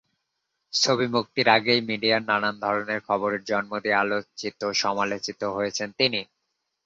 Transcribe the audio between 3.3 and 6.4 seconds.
জন্ম দিয়ে আলোচিত-সমালোচিত হয়েছেন তিনি।